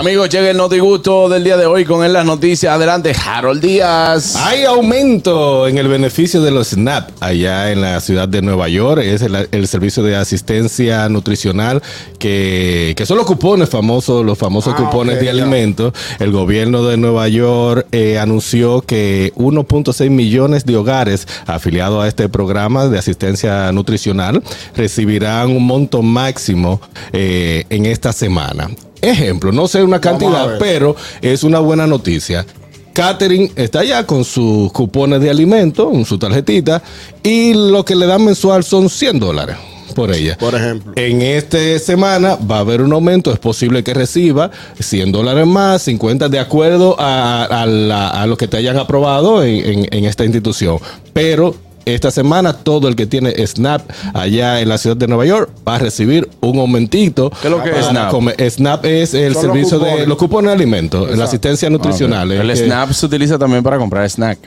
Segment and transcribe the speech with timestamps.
[0.00, 2.72] Amigos, llega el notigusto del día de hoy con él las noticias.
[2.72, 4.34] Adelante, Harold Díaz.
[4.34, 9.02] Hay aumento en el beneficio de los SNAP allá en la ciudad de Nueva York.
[9.04, 11.82] Es el, el servicio de asistencia nutricional
[12.18, 15.92] que, que son los cupones famosos, los famosos Ah, cupones de alimentos.
[16.18, 22.30] El gobierno de Nueva York eh, anunció que 1.6 millones de hogares afiliados a este
[22.30, 24.42] programa de asistencia nutricional
[24.74, 26.80] recibirán un monto máximo
[27.12, 28.70] eh, en esta semana.
[29.02, 32.44] Ejemplo, no sé una cantidad, pero es una buena noticia.
[32.92, 36.82] Catherine está allá con sus cupones de alimento, en su tarjetita,
[37.22, 39.56] y lo que le dan mensual son 100 dólares
[39.94, 40.36] por ella.
[40.38, 40.92] Por ejemplo.
[40.96, 45.82] En esta semana va a haber un aumento, es posible que reciba 100 dólares más,
[45.82, 50.04] 50 de acuerdo a, a la- a lo que te hayan aprobado en, en- en
[50.04, 50.78] esta institución.
[51.12, 53.82] Pero esta semana todo el que tiene SNAP
[54.14, 57.30] allá en la ciudad de Nueva York va a recibir un aumentito.
[57.40, 58.10] ¿Qué es lo que es SNAP?
[58.10, 58.50] comer.
[58.50, 62.30] SNAP es el Son los servicio de los cupones de alimentos, la asistencia nutricional.
[62.32, 64.38] El Es que- Snap se utiliza también para comprar snack.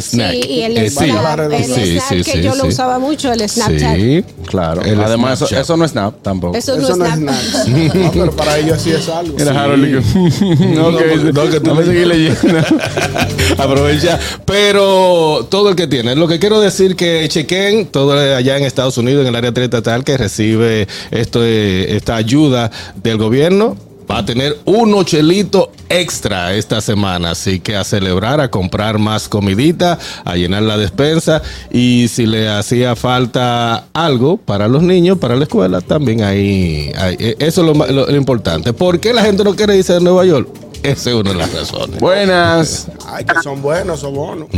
[0.00, 0.30] Snack.
[0.32, 1.04] Sí, y el, Eh, Snap,
[1.50, 1.54] sí.
[1.56, 2.68] el Sí, Snap sí, que sí, yo lo sí.
[2.68, 3.96] usaba mucho, el Snapchat.
[3.96, 4.82] Sí, Claro.
[4.82, 5.64] El Además, eso, Snapchat.
[5.64, 6.56] eso no es Snap tampoco.
[6.56, 7.34] Eso, Eso no es Snap.
[7.94, 9.36] No, pero para ellos sí es algo.
[9.38, 9.84] Harold.
[10.38, 12.38] que- No, que tú a seguir leyendo.
[13.58, 14.18] Aprovecha.
[14.44, 16.14] Pero todo el que tiene.
[16.16, 20.04] Lo que quiero decir que chequen todo allá en Estados Unidos, en el área triestatal,
[20.04, 22.70] que recibe esto, eh, esta ayuda
[23.02, 23.76] del gobierno.
[24.12, 29.26] Va a tener un chelito extra esta semana, así que a celebrar, a comprar más
[29.26, 35.34] comidita, a llenar la despensa y si le hacía falta algo para los niños, para
[35.34, 36.92] la escuela, también ahí,
[37.38, 38.74] eso es lo- lo importante.
[38.74, 40.48] ¿Por qué la gente no quiere irse de Nueva York?
[40.82, 42.00] Esa es una de las razones.
[42.00, 42.88] Buenas.
[43.06, 44.48] Ay, que son buenos, son buenos.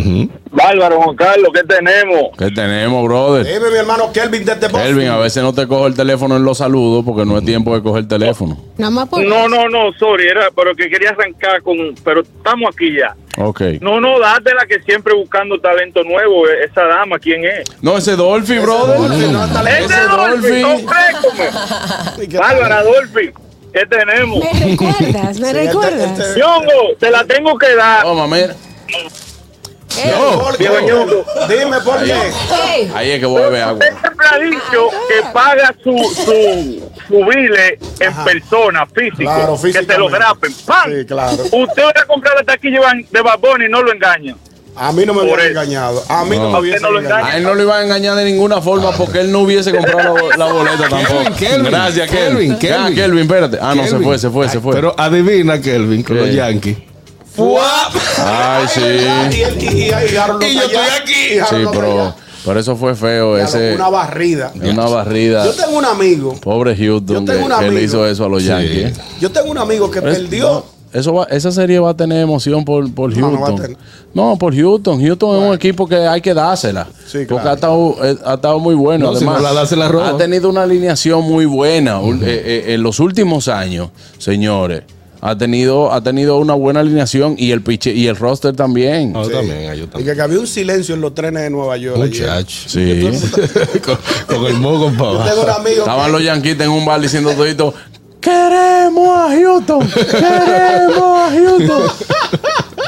[0.50, 2.30] Bárbaro, Juan Carlos, ¿qué tenemos?
[2.38, 3.44] ¿Qué tenemos, brother?
[3.44, 4.80] Dime, mi hermano Kelvin desde Boston.
[4.80, 7.74] Elvin, a veces no te cojo el teléfono en los saludos porque no es tiempo
[7.74, 8.56] de coger el teléfono.
[8.78, 12.70] Nada más por No, no, no, sorry, era, pero que quería arrancar con, pero estamos
[12.72, 13.14] aquí ya.
[13.36, 13.60] Ok.
[13.80, 17.64] No, no, dátela que siempre buscando talento nuevo, eh, esa dama, ¿quién es?
[17.82, 18.96] No, ese Dolphy, brother.
[18.96, 19.92] Dolphy, no, talento.
[19.92, 20.60] ¡Ese Dolphy.
[20.60, 20.84] Dolphy!
[20.86, 22.24] ¡Ofrécome!
[22.24, 23.32] ¿Y qué Bárbara, Dolphy,
[23.74, 24.38] ¿qué tenemos?
[24.42, 26.10] Me recuerdas, me Sí, recuerdas.
[26.12, 28.06] este- este- Ñongo, te la tengo que dar.
[28.28, 28.54] Mira.
[29.96, 30.68] Ey, ¿Por qué?
[30.68, 31.24] Viejo Ñongo.
[31.48, 32.14] Dime por qué.
[32.94, 33.74] Ahí es que voy a beber agua.
[33.74, 38.24] Usted siempre ha dicho que paga su, su, su bile en Ajá.
[38.24, 39.22] persona, físico.
[39.22, 40.52] Claro, que te lo grapen.
[40.66, 40.90] ¡Pam!
[40.90, 41.32] Sí, claro.
[41.52, 44.36] Usted va a comprar hasta aquí llevan de babón y no lo engañan.
[44.76, 45.40] A mí no me eso.
[45.40, 46.02] engañado.
[46.08, 46.42] A mí No.
[46.42, 47.24] no, A me hubiese no lo engañado.
[47.26, 50.16] A él no le iba a engañar de ninguna forma porque él no hubiese comprado
[50.30, 51.36] la, la boleta tampoco.
[51.38, 52.58] Kelvin, Gracias, Kelvin, Kelvin.
[52.58, 52.80] Kelvin.
[52.84, 53.58] Ah, Kelvin, espérate.
[53.60, 54.04] Ah, no, se Kelvin.
[54.08, 54.74] fue, se fue, se fue.
[54.74, 56.22] Pero adivina, Kelvin, con ¿Qué?
[56.26, 56.76] los Yankees.
[58.18, 58.80] Ay, sí.
[58.80, 61.38] Y, él- yo estoy aquí.
[61.48, 62.14] Sí, pero,
[62.44, 63.36] pero eso fue feo.
[63.38, 64.52] Ya, Ese, Una barrida.
[64.54, 65.44] una barrida.
[65.44, 66.34] Yo tengo un amigo.
[66.40, 67.84] Pobre Houston Yo que, tengo un que le amigo.
[67.84, 68.48] hizo eso a los Sí.
[68.48, 68.92] Yankees.
[69.20, 70.64] Yo tengo un amigo que perdió.
[70.94, 73.76] Eso va, esa serie va a tener emoción por, por No, no va a Houston.
[74.14, 74.38] No, tener.
[74.38, 75.00] por Houston.
[75.04, 76.86] Houston es un equipo que hay que dársela.
[77.06, 77.50] Sí, Porque claro.
[77.50, 79.06] ha estado, eh, ha estado muy bueno.
[79.06, 80.08] No, si Además, no la da, se la roba.
[80.10, 84.84] ha tenido una alineación muy buena ul- eh, eh, en los últimos años, señores.
[85.26, 89.14] Ha tenido, ha tenido una buena alineación y el piche, y el roster también.
[89.14, 90.14] Yo también, yo Y también.
[90.16, 91.96] que había un silencio en los trenes de Nueva York.
[91.96, 92.26] ayer.
[92.28, 92.68] Muchacho.
[92.68, 93.08] Sí.
[93.82, 95.60] con, con el moco para Yo tengo abajo.
[95.60, 95.78] un amigo.
[95.78, 97.72] Estaban que- los Yankees en un bar diciendo todito,
[98.24, 101.82] queremos a Houston, queremos a Houston.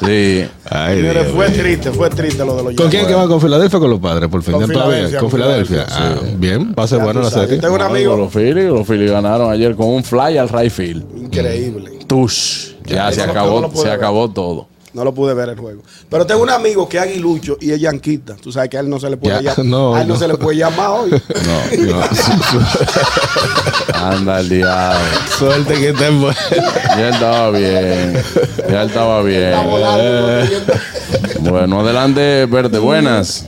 [0.05, 0.47] Sí.
[0.69, 3.27] Ay, Dios fue triste, fue triste lo de los ¿Con quién que va?
[3.29, 4.29] ¿Con Filadelfia o con los padres?
[4.29, 4.55] Por fin.
[4.55, 4.95] Con ¿Ya todavía?
[5.09, 5.85] Filadelfia, Con con Filadelfia.
[5.87, 7.59] Filadelfia, Ah, bien, va a ser tú la serie.
[7.59, 11.05] Tengo un amigo Los Phillies, los Phillies ganaron ayer con un fly al right field.
[11.17, 11.93] increíble.
[12.07, 12.73] Tush.
[12.85, 14.69] Ya, Ya, se no acabó, se acabó todo.
[14.93, 15.83] No lo pude ver el juego.
[16.09, 18.35] Pero tengo un amigo que es aguilucho y es yanquita.
[18.37, 19.65] Tú sabes que a él no se le puede Ya, llamar.
[19.67, 20.21] no, a él no, no.
[20.21, 21.11] se le puede llamar hoy.
[21.81, 22.01] No, no.
[24.11, 24.99] Anda el diablo.
[25.39, 26.39] Suerte que estén buenos.
[26.97, 28.23] Ya estaba bien.
[28.71, 29.53] Ya estaba bien.
[29.65, 30.47] Volando,
[31.41, 32.79] Bueno, adelante, Verde.
[32.79, 33.47] Buenas.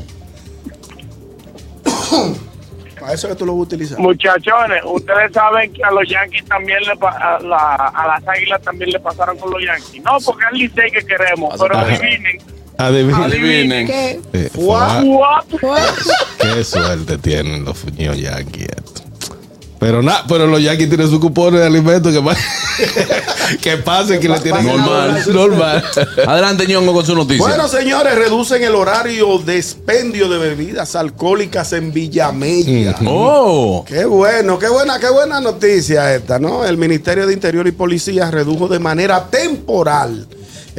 [3.00, 3.99] Para eso es que tú lo vas a utilizar.
[3.99, 8.90] Muchachones, ustedes saben que a los Yankees también le a, la- a las Águilas también
[8.90, 10.02] le pasaron con los Yankees.
[10.02, 12.38] No, porque es el Licey que queremos, pero adivinen.
[12.76, 13.87] Adivinen.
[13.87, 14.20] ¿qué?
[14.32, 14.50] Eh,
[16.40, 18.69] Qué suerte tienen los fuños Yankees.
[19.78, 24.40] Pero nada, pero los Yankees tienen su cupón de alimentos que, que pasen, que le
[24.40, 25.22] tienen Normal.
[25.32, 25.84] normal.
[26.26, 27.46] Adelante, ñongo, con su noticia.
[27.46, 32.96] Bueno, señores, reducen el horario de expendio de bebidas alcohólicas en Villamella.
[33.06, 33.84] oh.
[33.86, 36.64] Qué bueno, qué buena, qué buena noticia esta, ¿no?
[36.64, 40.26] El Ministerio de Interior y Policía redujo de manera temporal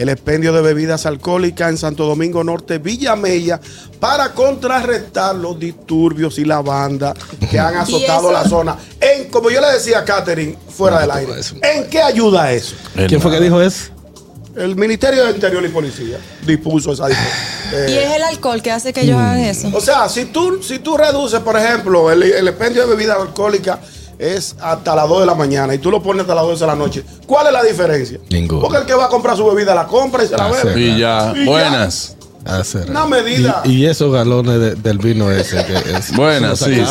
[0.01, 3.59] el expendio de bebidas alcohólicas en Santo Domingo Norte, Villamella,
[3.99, 7.13] para contrarrestar los disturbios y la banda
[7.51, 8.77] que han azotado la zona.
[9.01, 12.75] En, como yo le decía a Catherine, fuera del aire, ¿en qué ayuda eso?
[13.07, 13.91] ¿Quién fue que dijo eso?
[14.55, 17.17] El Ministerio de Interior y Policía dispuso esa dispo-
[17.71, 19.69] Y eh, es el alcohol que hace que ellos hagan eso.
[19.73, 23.79] o sea, si tú, si tú reduces, por ejemplo, el, el expendio de bebidas alcohólicas
[24.19, 26.67] es hasta las 2 de la mañana y tú lo pones hasta las 12 de
[26.67, 28.19] la noche, ¿cuál es la diferencia?
[28.29, 28.61] Ninguna.
[28.61, 30.79] Porque el que va a comprar su bebida la compra y se la Ah, bebe.
[30.79, 31.33] Y ya.
[31.35, 31.49] Y ya.
[31.49, 32.15] Buenas.
[32.18, 32.18] Ah,
[32.89, 33.61] Una medida.
[33.65, 36.05] Y, y esos galones de- del vino ese que es.
[36.05, 36.13] Se
[36.73, 36.81] sí.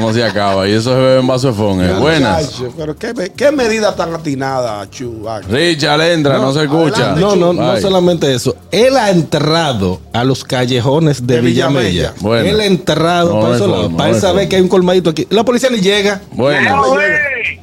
[0.00, 0.66] no se acaba.
[0.68, 1.82] Y eso se bebe en vaso de fon.
[1.84, 1.92] eh.
[1.94, 2.62] Buenas.
[2.76, 5.44] Pero qué, qué medida tan atinada, Chubac.
[5.48, 7.12] Richard, entra, no, se escucha.
[7.12, 7.20] adelante.
[7.20, 8.56] No, no, no solamente eso.
[8.70, 11.88] Él ha entrado a los callejones de, De Villamella.
[11.88, 12.14] Villamella.
[12.20, 12.48] Bueno.
[12.48, 14.48] Él ha entrado No para, forma, no él saber forma.
[14.48, 15.26] que hay un colmadito aquí.
[15.30, 16.20] La policía ni llega.
[16.36, 16.66] Ey,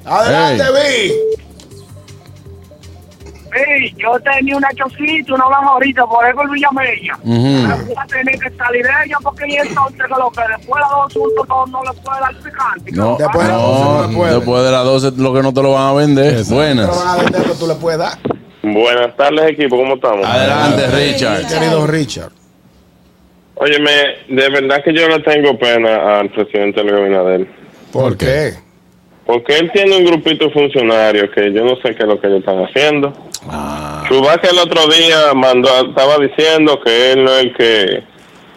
[0.06, 1.13] Adelante, Vi.
[3.54, 7.13] Ey, yo tenía una chocita, una van ahorita por ahí por Villamella.
[7.24, 7.86] Ujú.
[7.86, 10.90] Voy a tener que salir de ella porque y entonces que lo que después de
[10.96, 12.92] dos asuntos no, no le puede dar picante.
[12.94, 15.72] No, Después de las 12 no, después de las 12 lo que no te lo
[15.74, 16.34] van a vender.
[16.34, 16.56] Exacto.
[16.56, 16.88] Buenas.
[17.06, 18.18] van a vender lo que tú le puedes dar,
[18.62, 20.25] Buenas tardes, equipo, ¿cómo estamos?
[20.25, 21.48] Adelante, Richard.
[21.48, 22.31] querido Richard.
[23.56, 23.92] Óyeme,
[24.30, 27.48] de verdad que yo le tengo pena al presidente Luis Abinader.
[27.92, 28.54] ¿Por, ¿Por qué?
[29.25, 32.28] Porque él tiene un grupito de funcionarios que yo no sé qué es lo que
[32.28, 33.13] ellos están haciendo.
[33.48, 34.04] Ah.
[34.08, 38.04] Chubaca el otro día mandó, estaba diciendo que él no es el que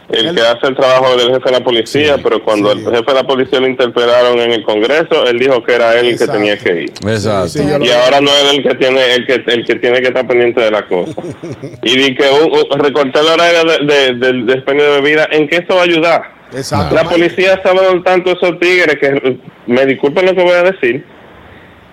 [0.08, 2.80] el Él- que hace el trabajo del jefe de la policía, pero cuando sí.
[2.80, 6.08] el jefe de la policía lo interpelaron en el Congreso, él dijo que era él
[6.08, 6.90] el que tenía que ir.
[7.08, 7.48] Exacto.
[7.48, 10.26] Sí, Y ahora no es el que tiene el que el que tiene que estar
[10.26, 11.12] pendiente de la cosa.
[11.82, 15.48] Y di que un- un- recortar el horario de, de- del despendio de bebida, ¿en
[15.48, 16.22] qué eso va a ayudar?
[16.54, 16.94] Exacto.
[16.94, 21.06] La policía está dando tanto esos tigres que, me disculpen lo que voy a decir,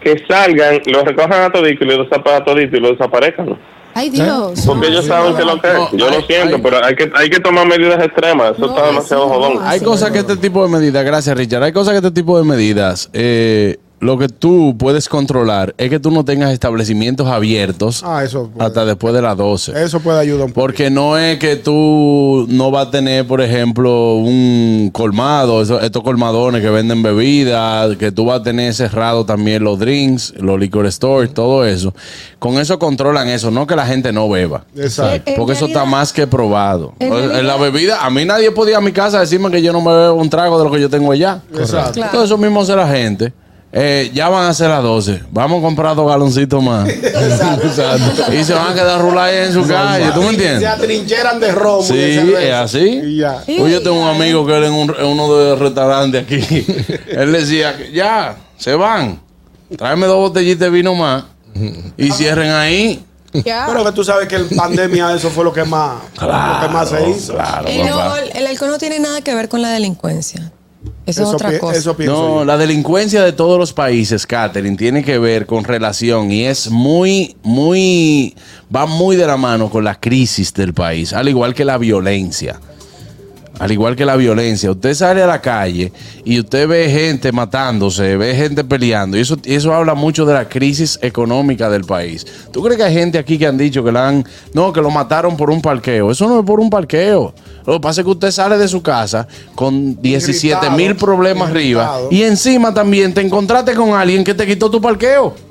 [0.01, 3.59] que salgan, los recojan a toditos y los desaparecen a toditos y los desaparezcan.
[3.93, 4.63] Ay, Dios.
[4.65, 5.73] Porque ellos saben que lo que es.
[5.73, 8.51] No, Yo lo siento, pero hay que, hay que tomar medidas extremas.
[8.51, 9.57] Eso No, está demasiado jodón.
[9.63, 12.45] Hay cosas que este tipo de medidas, gracias Richard, hay cosas que este tipo de
[12.45, 18.23] medidas, eh, lo que tú puedes controlar es que tú no tengas establecimientos abiertos Ah,
[18.23, 19.73] eso hasta después de las 12.
[19.83, 20.61] eso puede ayudar un poco.
[20.67, 26.01] Porque no es que tú no vas a tener, por ejemplo, un colmado, eso- estos
[26.03, 30.89] colmadones que venden bebidas, que tú vas a tener cerrado también los drinks, los liquor
[30.91, 31.93] stores, todo eso.
[32.39, 34.63] Con eso controlan eso, no que la gente no beba.
[34.77, 35.31] Exacto.
[35.35, 36.93] Porque eso está más que probado.
[36.99, 39.81] en la bebida, a mí nadie podía a mi casa a decirme que yo no
[39.81, 41.41] me bebo un trago de lo que yo tengo allá.
[41.53, 41.93] Exacto.
[41.93, 42.11] Claro.
[42.13, 43.33] Todo eso mismo hace la gente.
[43.71, 45.21] Eh, ya van a ser las 12.
[45.31, 46.89] Vamos a comprar dos galoncitos más.
[46.89, 47.67] Exacto.
[48.33, 50.11] y se van a quedar rulados ahí en su calle.
[50.11, 50.69] ¿Tú me Se entiendes?
[50.69, 51.83] atrincheran de romo.
[51.83, 52.79] Sí, es así.
[53.03, 53.43] Y ya.
[53.45, 56.23] Sí, Oye, yo tengo un amigo que él en, un- en uno de los restaurantes
[56.23, 56.65] aquí.
[57.09, 59.19] él decía, que ya, se van.
[59.77, 61.25] Tráeme dos botellitas de vino más.
[61.97, 63.03] Y cierren ahí.
[63.45, 63.65] Ya.
[63.67, 66.27] Pero que tú sabes que en pandemia eso fue lo que más, lo
[66.67, 67.33] que más se hizo.
[67.33, 70.51] Claro, El, alcohol- el alcohol no tiene nada que ver con la delincuencia.
[71.05, 71.77] Eso, es otra cosa.
[71.77, 72.05] eso No,
[72.39, 72.45] yo.
[72.45, 77.35] la delincuencia de todos los países, Catherine, tiene que ver con relación y es muy,
[77.41, 78.35] muy,
[78.73, 82.59] va muy de la mano con la crisis del país, al igual que la violencia.
[83.59, 85.91] Al igual que la violencia, usted sale a la calle
[86.23, 90.47] y usted ve gente matándose, ve gente peleando, y eso, eso habla mucho de la
[90.47, 92.25] crisis económica del país.
[92.51, 94.89] ¿Tú crees que hay gente aquí que han dicho que la han, no, que lo
[94.89, 96.09] mataron por un parqueo?
[96.09, 97.33] Eso no es por un parqueo.
[97.65, 101.99] Lo que pasa es que usted sale de su casa con 17 mil problemas arriba
[102.09, 105.48] y encima también te encontraste con alguien que te quitó tu parqueo.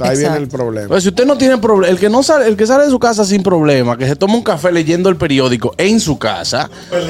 [0.00, 0.88] Ahí viene el problema.
[0.88, 2.98] Pues si usted no tiene problema, el que no sale, el que sale de su
[2.98, 6.68] casa sin problema, que se toma un café leyendo el periódico en su casa,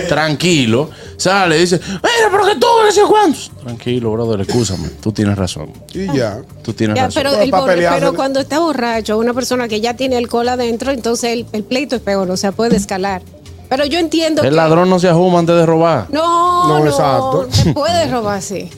[0.09, 3.51] tranquilo, sale y dice, mira, pero que tú, sé cuántos.
[3.63, 5.71] Tranquilo, brother, escúchame, tú tienes razón.
[5.93, 6.41] Y ya.
[6.63, 7.23] Tú tienes Ya, razón.
[7.23, 10.91] pero, Pero el pobre- pero cuando está borracho, una persona que ya tiene alcohol adentro,
[10.93, 13.23] entonces el, el pleito es peor, o sea, puede escalar.
[13.69, 14.49] Pero yo entiendo que...
[14.49, 16.07] El ladrón no se ajuma antes de robar.
[16.11, 17.49] No, No, no, exacto.
[17.65, 18.71] te puede robar, sí.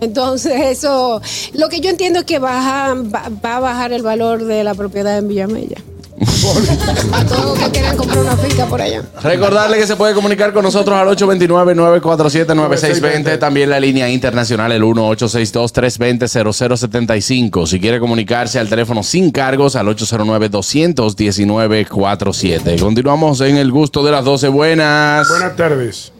[0.00, 1.20] Entonces, eso,
[1.54, 4.74] lo que yo entiendo es que baja, va, va a bajar el valor de la
[4.74, 5.76] propiedad en Villamella.
[7.12, 9.02] a todos los que quieran comprar una finca por allá.
[9.22, 13.36] Recordarle que se puede comunicar con nosotros al 829-947-9620.
[13.38, 17.66] También la línea internacional, el 1-862-320-0075.
[17.66, 22.78] Si quiere comunicarse al teléfono sin cargos, al 809-219-47.
[22.78, 24.48] Continuamos en el gusto de las 12.
[24.48, 25.28] Buenas.
[25.28, 26.12] Buenas tardes.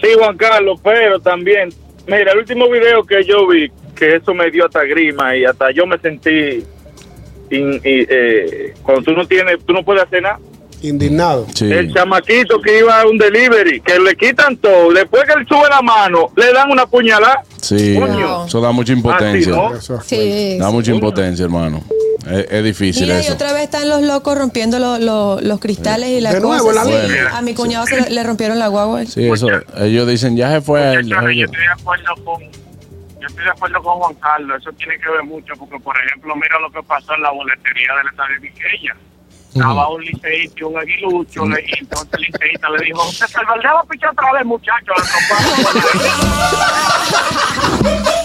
[0.00, 1.72] Sí, Juan Carlos, pero también
[2.06, 5.70] Mira, el último video que yo vi, que eso me dio hasta grima y hasta
[5.72, 6.64] yo me sentí.
[7.50, 10.38] in- eh, cuando tú no tienes, tú no puedes hacer nada.
[10.82, 11.46] Indignado.
[11.54, 11.70] Sí.
[11.72, 15.68] El chamaquito que iba a un delivery, que le quitan todo, después que él sube
[15.70, 17.42] la mano, le dan una puñalada.
[17.62, 17.96] Sí.
[17.98, 18.46] Coño.
[18.46, 19.54] Eso da mucha impotencia.
[19.68, 20.58] Así, Sí.
[20.58, 21.82] Da mucha impotencia, hermano.
[22.26, 23.34] Es, es difícil Mira, y eso.
[23.34, 26.86] otra vez están los locos rompiendo lo- lo- los cristales y las De nuevo, cosas.
[26.86, 27.14] la Sí.
[27.32, 29.04] A mi cuñado se le, le rompieron la guagua.
[29.06, 29.46] Sí, eso.
[29.78, 30.80] Ellos dicen, ya se fue.
[30.82, 32.42] a él, ya se Muchachos, yo estoy de acuerdo con
[33.20, 36.34] yo estoy de acuerdo con Juan Carlos, eso tiene que ver mucho porque por ejemplo
[36.36, 38.96] mira lo que pasó en la boletería del estadio de Viqueya.
[39.54, 43.38] Estaba un liceísta y un aguilucho, le- y entonces el liceísta le dijo, usted se
[43.44, 45.02] va a pichar otra vez, muchacho, le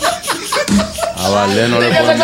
[1.25, 2.19] A Valdés no le ponen.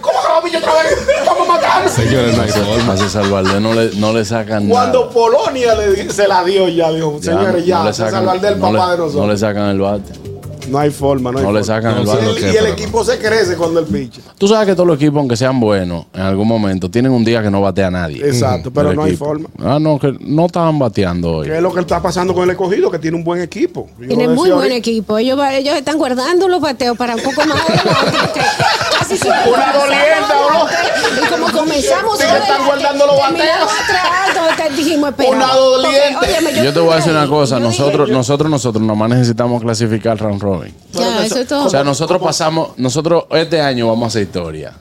[0.00, 1.06] ¿Cómo que va a bicho otra vez?
[1.26, 1.88] Vamos a matar.
[1.88, 2.92] Señores, no hay forma.
[2.92, 5.12] A César Valdés no le, no le sacan Cuando nada.
[5.12, 8.72] Polonia le se la dio ya, dijo, señores, ya, no le César Valdés, el no
[8.72, 9.40] le- papá de no le nosotros.
[9.40, 10.35] sacan el bate.
[10.68, 11.74] No hay forma, no hay No le forma.
[11.76, 14.20] sacan el Y el- Y el equipo se crece cuando el piche.
[14.38, 17.42] Tú sabes que todos los equipos, aunque sean buenos, en algún momento tienen un día
[17.42, 18.26] que no batea a nadie.
[18.26, 19.24] Exacto, pero no hay equipo.
[19.26, 19.48] forma.
[19.62, 21.46] Ah, no, que no estaban bateando hoy.
[21.48, 22.90] ¿Qué es lo que está pasando con el escogido?
[22.90, 23.88] Que tiene un buen equipo.
[24.00, 24.76] Yo Tiene lo muy decía buen ahorita.
[24.76, 25.18] equipo.
[25.18, 28.40] Ellos, va- ellos están guardando los bateos para un poco más adelante.
[28.98, 30.66] Casi siempre Una dolienda, bro.
[30.66, 33.70] adelante, Y como comenzamos que están guardando los bateos.
[33.72, 35.30] atrás, dijimos, espera.
[35.30, 36.16] Una doliente.
[36.18, 39.08] porque, óyeme, Yo te voy a decir una cosa, yo dije- nosotros, nosotros, nosotros nomás
[39.10, 40.74] necesitamos clasificar round robin.
[40.92, 41.66] Ya, eso es todo.
[41.66, 44.72] O sea, nosotros pasamos, nosotros este año vamos a hacer historia.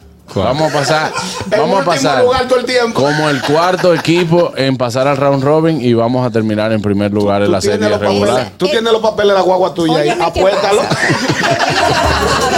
[0.44, 1.14] Vamos a pasar,
[1.58, 3.02] vamos a pasar lugar todo el tiempo.
[3.02, 7.12] como el cuarto equipo en pasar al round robin y vamos a terminar en primer
[7.12, 8.52] lugar en la serie regular.
[8.58, 10.10] Tú tienes los papeles de la guagua tuya ahí.
[10.10, 10.82] Óyeme, ¿qué Apuéstalo.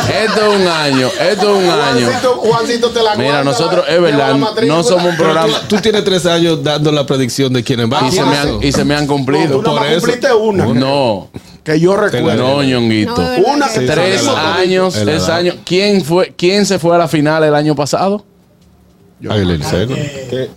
[0.07, 2.07] Esto es un año, esto es un año.
[2.07, 5.81] Juancito, Juancito te la Mira, guarda, nosotros, es verdad, no somos un programa tú, tú
[5.81, 8.05] tienes tres años dando la predicción de quiénes van.
[8.05, 9.59] y se, me han, y se me han cumplido.
[9.59, 9.99] tú por eso.
[9.99, 10.65] cumpliste una.
[10.65, 11.29] No,
[11.67, 12.35] Que yo recuerdo.
[12.37, 13.15] no, ñonguito.
[13.17, 14.33] No, Una Tres Sí, sí.
[14.35, 15.55] años, tres años.
[15.65, 18.23] ¿Quién fue, quién se fue a la final el año pasado?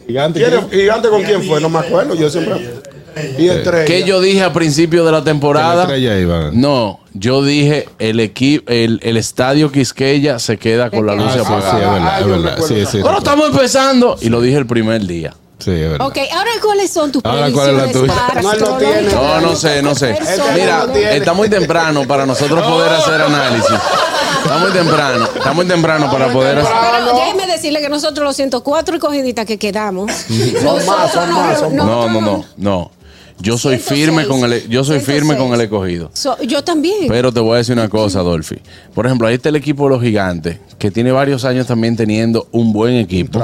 [0.06, 0.40] Gigante.
[0.40, 1.60] ¿Quién- ¿Gigante con quién fue?
[1.60, 2.14] No me acuerdo.
[2.14, 2.54] Yo siempre.
[3.38, 3.84] Y estrella.
[3.86, 5.82] ¿Qué yo dije a principio de la temporada?
[5.82, 6.50] Estrella.
[6.52, 11.32] No, yo dije el equipo, el, el estadio Quisqueya se queda con la luz Ah,
[11.32, 11.92] sí, sí, es apagada.
[11.92, 12.58] verdad, Ah, es verdad.
[12.92, 12.98] Sí.
[13.02, 15.34] Pero estamos empezando y lo dije el primer día.
[15.60, 16.06] Sí, es verdad.
[16.06, 18.26] Ok, ahora ¿cuáles son tus Ahora, ¿cuál es la predicciones tuya?
[18.26, 18.94] para No, él no tiene.
[18.94, 19.22] astrológicas?
[19.22, 20.14] No, no sé, no sé.
[20.14, 20.54] Personas.
[20.54, 23.76] Mira, está muy temprano para nosotros poder hacer análisis.
[24.42, 26.72] Está muy temprano, está muy temprano para poder hacer.
[26.92, 30.10] Pero déjeme decirle que nosotros los 104 escogiditas que quedamos.
[30.62, 31.86] Son más, son más, son más.
[31.86, 32.90] No, no, no, no.
[33.42, 35.38] Yo soy 106, firme con el, yo soy firme 106.
[35.42, 36.10] con el escogido.
[36.14, 37.06] So- yo también.
[37.08, 38.56] Pero te voy a decir una cosa, Dolphy.
[38.94, 42.48] Por ejemplo, ahí está el equipo de los gigantes, que tiene varios años también teniendo
[42.52, 43.40] un buen equipo.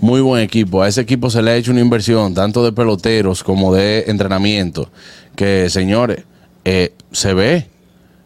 [0.00, 0.82] Muy buen equipo.
[0.82, 4.90] A ese equipo se le ha hecho una inversión, tanto de peloteros como de entrenamiento.
[5.36, 6.24] Que, señores,
[6.64, 7.68] eh, se ve.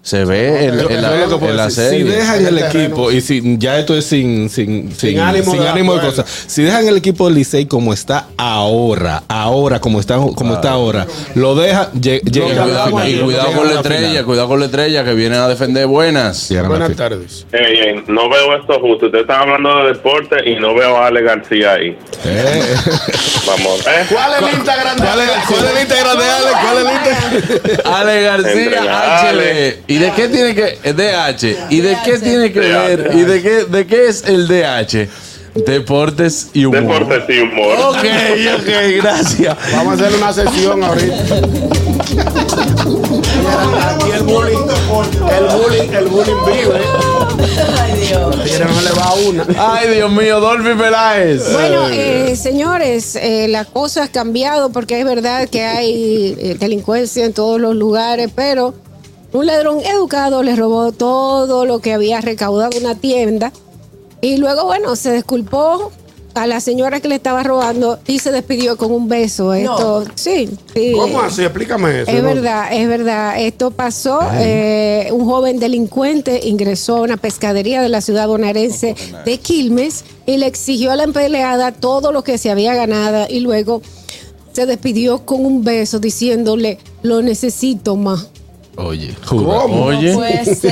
[0.04, 3.96] Se ve puedo en la decir, si dejan el el equipo y si ya esto
[3.96, 6.22] es sin sin sin, ánimo sin de ánimo de acuerdo.
[6.22, 10.72] cosas si dejan el equipo del Licey como está ahora ahora como está como está
[10.72, 13.10] ahora lo deja Y llegan a la cuidado, final.
[13.10, 14.24] y cuidado Llegan con la la estrella, final.
[14.26, 16.52] cuidado con la estrella que vienen a defender buenas.
[16.66, 17.46] Buenas tardes.
[17.52, 19.06] Ey, ey, no veo esto justo.
[19.06, 21.96] Ustedes están hablando de deporte y no veo a Ale García ahí.
[22.26, 22.76] Eh.
[23.46, 24.04] Vamos, ¿eh?
[24.12, 26.50] ¿Cuál es el Instagram de ¿Cuál es, cuál es el Instagram de Ale?
[26.62, 27.94] ¿Cuál es el Instagram?
[27.94, 29.78] Ale García Entregale.
[29.94, 31.70] ¿Y de qué tiene que DH?
[31.70, 33.12] ¿Y de qué tiene que ver?
[33.14, 35.08] ¿Y de qué de qué es el DH?
[35.54, 37.06] Deportes y humor.
[37.06, 37.78] Deportes y humor.
[37.78, 38.04] Ok,
[38.58, 39.56] ok, gracias.
[39.72, 41.36] Vamos a hacer una sesión ahorita.
[43.86, 44.66] Aquí el bullying,
[45.30, 46.80] el bullying, el bullying vive.
[48.44, 49.46] Mira, no le va a una.
[49.56, 51.52] Ay, Dios mío, Dolphy Peláez.
[51.52, 57.24] Bueno, eh, señores, eh, la cosa ha cambiado porque es verdad que hay eh, delincuencia
[57.24, 58.74] en todos los lugares, pero
[59.34, 63.52] un ladrón educado le robó todo lo que había recaudado una tienda
[64.20, 65.90] y luego, bueno, se disculpó
[66.34, 69.52] a la señora que le estaba robando y se despidió con un beso.
[69.52, 70.92] Esto, sí, sí.
[70.96, 71.42] ¿Cómo así?
[71.42, 72.10] Explícame eso.
[72.10, 72.28] Es ¿no?
[72.28, 73.40] verdad, es verdad.
[73.40, 74.20] Esto pasó.
[74.38, 80.38] eh, un joven delincuente ingresó a una pescadería de la ciudad bonaerense de Quilmes y
[80.38, 83.82] le exigió a la empleada todo lo que se había ganado y luego
[84.52, 88.28] se despidió con un beso diciéndole, lo necesito más.
[88.76, 89.14] Oye.
[89.28, 89.84] ¿Cómo?
[89.84, 90.12] Oye.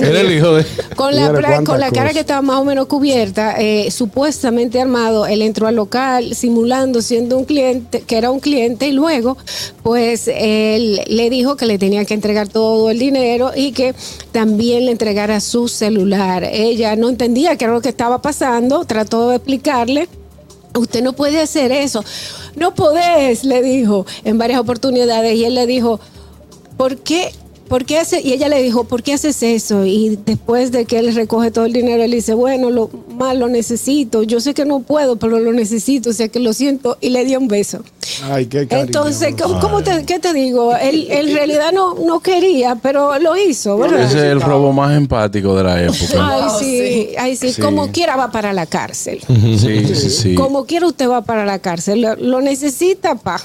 [0.00, 0.64] Era el hijo de.
[0.94, 2.12] Con la, con cara cosas.
[2.12, 7.36] que estaba más o menos cubierta, eh, supuestamente armado, él entró al local simulando siendo
[7.36, 9.36] un cliente, que era un cliente, y luego,
[9.82, 13.94] pues, él le dijo que le tenía que entregar todo el dinero y que
[14.30, 16.44] también le entregara su celular.
[16.44, 20.08] Ella no entendía qué era lo que estaba pasando, trató de explicarle.
[20.76, 22.04] Usted no puede hacer eso.
[22.54, 25.34] No podés, le dijo en varias oportunidades.
[25.34, 25.98] Y él le dijo,
[26.76, 27.32] ¿por qué
[27.68, 28.20] ¿por qué hace?
[28.20, 29.84] Y ella le dijo, ¿por qué haces eso?
[29.84, 33.48] Y después de que él recoge todo el dinero, él dice, bueno, lo más lo
[33.48, 34.22] necesito.
[34.22, 36.96] Yo sé que no puedo, pero lo necesito, o sea que lo siento.
[37.00, 37.82] Y le dio un beso.
[38.30, 38.86] Ay, qué cariño.
[38.86, 40.74] Entonces, ¿cómo, cómo te, ¿qué te digo?
[40.76, 44.02] Él, él en realidad no, no quería, pero lo hizo, ¿verdad?
[44.02, 45.98] Ese es el robo más empático de la época.
[46.18, 47.60] Ay, sí, ay, sí, Sí.
[47.62, 49.20] como quiera va para la cárcel.
[49.28, 50.34] Sí, sí, sí.
[50.34, 52.00] Como quiera usted va para la cárcel.
[52.00, 53.40] Lo, lo necesita, pa.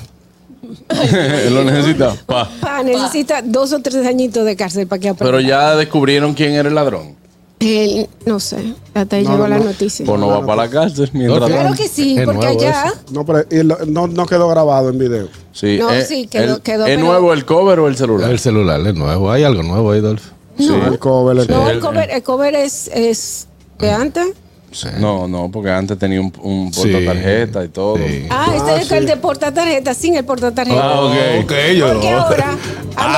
[1.51, 2.15] Lo necesita.
[2.25, 2.49] Pa.
[2.61, 5.37] Pa, necesita dos o tres añitos de cárcel para que aprenda.
[5.37, 7.15] Pero ya descubrieron quién era el ladrón.
[7.59, 9.63] Él, no sé, hasta ahí No, llegó la no.
[9.65, 10.05] noticia.
[10.05, 11.49] Pues no va para la cárcel mientras.
[11.49, 11.81] Claro tanto.
[11.81, 12.93] que sí, Es porque allá.
[13.11, 15.27] No, pero y lo- no, no quedó grabado en video.
[15.53, 18.29] Sí, No, eh, sí, quedó- el- quedó, ¿Es pero- nuevo el cover o el celular?
[18.31, 19.31] El celular es nuevo.
[19.31, 20.23] Hay algo nuevo ahí, Dolph.
[20.57, 21.73] No, El cover, el no, cover.
[21.75, 23.47] el cover, el cover es, es
[23.79, 24.27] de antes.
[24.73, 24.87] Sí.
[24.99, 26.89] No, no, porque antes tenía un, un Sí.
[26.91, 27.97] portatarjeta y todo.
[27.97, 28.25] Sí.
[28.29, 30.81] Ah, este es el de portatarjeta, sin el portatarjeta.
[30.83, 31.13] Ah, ok.
[31.43, 32.21] ok, yo Porque no.
[32.21, 32.45] ahora
[32.95, 33.11] con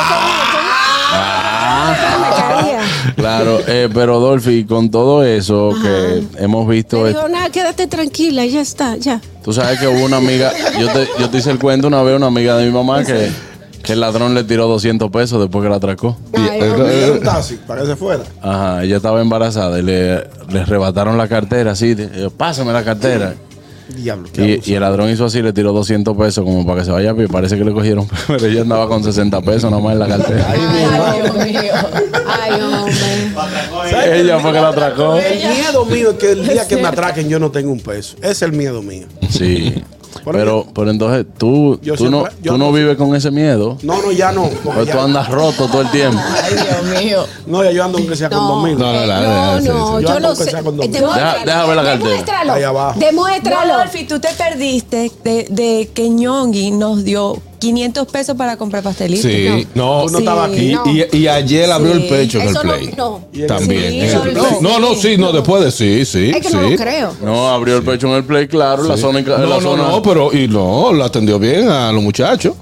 [2.21, 2.79] me caía.
[3.15, 8.45] Claro, eh, pero Dolphy, con todo eso que hemos visto, Me dijo, nada, quédate tranquila,
[8.45, 9.21] ya está, ya.
[9.43, 12.15] tú sabes que hubo una amiga, yo te, yo te hice el cuento una vez,
[12.17, 13.29] una amiga de mi mamá que,
[13.86, 16.18] que el ladrón le tiró 200 pesos después que la atracó.
[16.34, 17.04] Ay, eh.
[17.04, 18.24] Era un taxi para que se fuera.
[18.42, 23.36] Ajá, ella estaba embarazada y le, le arrebataron la cartera así, de, pásame la cartera.
[23.88, 24.27] Diablo.
[24.34, 24.72] qué Y, abuso.
[24.72, 27.15] y el ladrón hizo así, le tiró 200 pesos como para que se vaya a
[27.15, 27.27] pie.
[27.27, 30.48] Parece que le cogieron, pero ella andaba con 60 pesos nada más en la cartera.
[30.50, 30.60] Ay,
[31.22, 31.74] Dios mío.
[32.27, 34.20] Ay, hombre.
[34.22, 35.15] ella fue que la atracó.
[35.18, 38.15] El miedo mío es que el día que me atraquen yo no tengo un peso.
[38.20, 39.06] Ese es el miedo mío.
[39.30, 39.84] Sí.
[40.24, 43.77] Pero, pero entonces tú, tú, no, siempre- tú no vives con ese miedo.
[43.84, 44.43] No, no, ya no.
[44.43, 46.19] porque Pues ya- tú andas roto todo el tiempo.
[46.43, 47.25] Ay, Dios mío.
[47.48, 48.77] No, ya yo ando aunque sea con No, dos mil.
[48.77, 49.67] No, no, no, sí.
[50.03, 50.51] Yo ando lo que sé.
[50.51, 50.91] sea con dos mil.
[50.95, 51.31] Demuéstralo.
[51.39, 52.10] Deja- deja ver la cartera.
[52.10, 52.53] Demuéstralo.
[52.53, 53.00] Ahí abajo.
[53.00, 53.74] Demuéstralo.
[53.74, 58.84] No, Dolphy, tú te perdiste de, de que Ñongui nos dio 500 pesos para comprar
[58.84, 59.31] pastelitos.
[59.31, 61.01] Sí, no, no estabas y, aquí.
[61.12, 62.93] y- y ayer abrió el pecho en el Eso no- play.
[62.95, 63.22] no.
[63.48, 63.91] También.
[63.91, 64.36] Sí, el no, play.
[64.36, 64.62] no.
[64.62, 66.29] no, no, sí, no, después de sí, sí.
[66.29, 66.55] Es que sí.
[66.55, 67.13] no lo creo.
[67.24, 69.17] No, abrió el pecho en el play, claro, la zona.
[69.19, 72.53] en la No, no, zona- no, pero y no, lo atendió bien a los muchachos.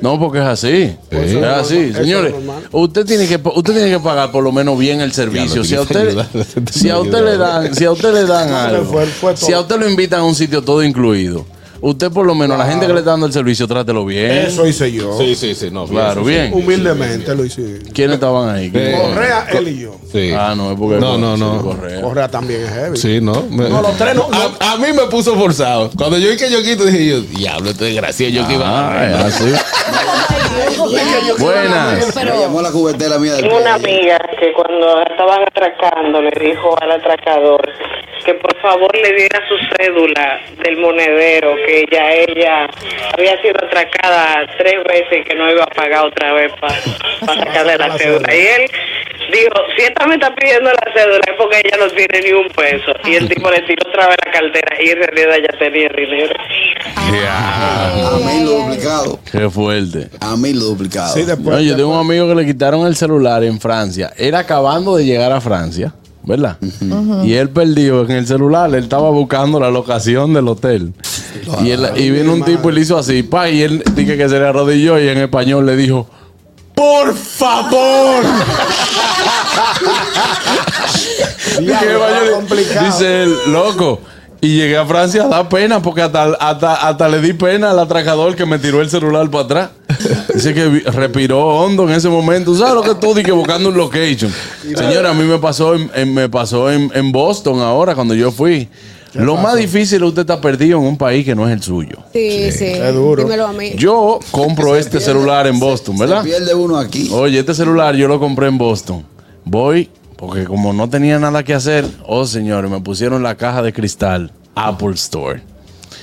[0.00, 0.96] No, porque es así.
[1.10, 2.34] Es así, señores.
[2.72, 5.62] Usted tiene que usted tiene que pagar por lo menos bien el servicio.
[5.62, 6.16] Si a usted
[6.72, 9.00] si a usted le dan, si a usted le dan No, algo,
[9.36, 11.44] si a usted lo invitan a un sitio todo incluido,
[11.82, 14.30] usted por lo menos la gente que le está dando el servicio trátelo bien.
[14.30, 15.18] Eso hice yo.
[15.18, 15.86] Sí, sí, sí, no.
[15.86, 16.52] Claro, bien.
[16.54, 17.80] Humildemente lo hice.
[17.92, 18.70] ¿Quiénes estaban ahí?
[18.70, 19.96] Correa, él y yo.
[20.10, 20.30] Sí.
[20.36, 21.60] Ah, no, es porque No, no, no.
[21.62, 22.00] Correa.
[22.00, 22.96] Correa también es heavy.
[22.96, 23.42] Sí, ¿no?
[23.50, 25.90] Me- No, los tres no- A, a mí me puso forzado.
[25.96, 28.32] Cuando yo vi que yo quito, dije yo, diablo, esto es gracioso.
[28.32, 28.62] Yo que iba
[29.00, 29.44] Ah, es así.
[31.38, 32.16] Buenas.
[32.16, 36.92] Me llamó la cubetera mía del una amiga que cuando estaban atracando le dijo al
[36.92, 37.62] atracador
[38.24, 42.68] que por favor le diera su cédula del monedero, que ya ella
[43.16, 46.80] había sido atracada tres veces y que no iba a pagar otra vez para
[47.26, 48.34] sacarle la cédula.
[48.34, 48.70] Y él
[49.32, 52.48] dijo, si esta me está pidiendo la cédula es porque ella no tiene ni un
[52.48, 52.92] peso.
[53.04, 56.34] Y el tipo le tiró otra vez la cartera y en realidad ya tenía dinero.
[57.28, 59.18] A mí lo duplicado.
[59.30, 60.08] Qué fuerte.
[60.20, 61.14] A lo duplicado.
[61.14, 61.56] Sí, después.
[61.56, 64.12] No, yo tengo un amigo que le quitaron el celular en Francia.
[64.16, 66.56] Él acabando de llegar a Francia, ¿verdad?
[67.24, 68.68] Y él perdió en el celular.
[68.74, 70.92] Él estaba buscando la locación del hotel.
[71.64, 74.28] Y, él- y vino un tipo y le hizo así, pa, y él dije que
[74.28, 76.06] se le arrodilló y en español le dijo,
[76.74, 78.24] ¡Por favor!
[81.60, 82.00] Diablo.
[82.84, 84.00] Dice él, loco.
[84.40, 88.34] Y llegué a Francia, da pena, porque hasta, hasta, hasta le di pena al atracador
[88.34, 89.70] que me tiró el celular para atrás.
[90.34, 92.54] Dice que respiró hondo en ese momento.
[92.54, 94.32] ¿Sabes lo que tú dije buscando un location?
[94.74, 98.30] Señora, a mí me pasó en, en- me pasó en, en Boston ahora cuando yo
[98.32, 98.68] fui.
[99.14, 101.98] Lo más difícil es usted estar perdido en un país que no es el suyo.
[102.14, 102.64] Sí, sí.
[102.64, 103.22] Es duro.
[103.22, 103.72] Dímelo a mí.
[103.76, 106.22] Yo compro este celular en Boston, ¿verdad?
[106.22, 107.10] Se pierde uno aquí.
[107.12, 109.04] Oye, este celular yo lo compré en Boston.
[109.44, 113.74] Voy, porque como no tenía nada que hacer, oh señores, me pusieron la caja de
[113.74, 115.42] cristal Apple Store.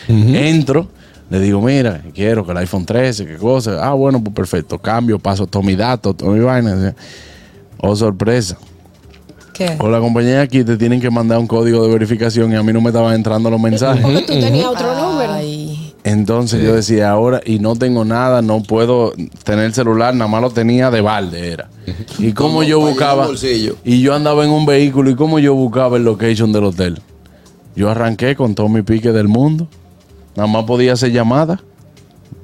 [0.07, 0.87] Entro,
[1.29, 3.85] le digo, mira, quiero que el iPhone 13, qué cosa.
[3.85, 4.79] Ah, bueno, pues perfecto.
[4.79, 6.95] Cambio, paso todo mi dato, todo mi vaina.
[7.77, 8.57] Oh, sorpresa.
[9.53, 9.75] ¿Qué?
[9.79, 12.73] O la compañía aquí te tienen que mandar un código de verificación y a mí
[12.73, 14.01] no me estaban entrando los mensajes.
[14.01, 15.33] Porque tú tenías otro número.
[15.33, 15.89] Ay.
[16.03, 19.13] Entonces yo decía, ahora, y no tengo nada, no puedo
[19.43, 21.69] tener el celular, nada más lo tenía de balde, era.
[22.17, 23.27] Y como Como yo buscaba,
[23.83, 27.01] y yo andaba en un vehículo, y como yo buscaba el location del hotel.
[27.75, 29.67] Yo arranqué con todo mi pique del mundo,
[30.39, 31.59] nada más podía hacer llamadas